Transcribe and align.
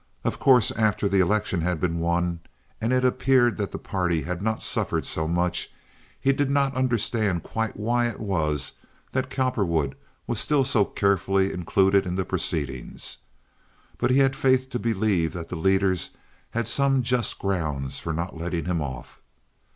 Of 0.23 0.39
course, 0.39 0.71
after 0.71 1.07
the 1.07 1.19
election 1.19 1.61
had 1.61 1.79
been 1.79 1.99
won, 1.99 2.39
and 2.81 2.91
it 2.91 3.05
appeared 3.05 3.57
that 3.57 3.71
the 3.71 3.77
party 3.77 4.23
had 4.23 4.41
not 4.41 4.63
suffered 4.63 5.05
so 5.05 5.27
much, 5.27 5.71
he 6.19 6.33
did 6.33 6.49
not 6.49 6.73
understand 6.73 7.43
quite 7.43 7.77
why 7.77 8.07
it 8.07 8.19
was 8.19 8.71
that 9.11 9.29
Cowperwood 9.29 9.93
was 10.25 10.39
still 10.39 10.63
so 10.63 10.85
carefully 10.85 11.53
included 11.53 12.07
in 12.07 12.15
the 12.15 12.25
Proceedings; 12.25 13.19
but 13.99 14.09
he 14.09 14.17
had 14.17 14.35
faith 14.35 14.71
to 14.71 14.79
believe 14.79 15.33
that 15.33 15.49
the 15.49 15.55
leaders 15.55 16.17
had 16.49 16.67
some 16.67 17.03
just 17.03 17.37
grounds 17.37 17.99
for 17.99 18.11
not 18.11 18.35
letting 18.35 18.65
him 18.65 18.81
off. 18.81 19.21